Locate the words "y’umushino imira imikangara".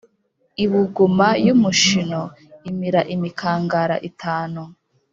1.45-3.95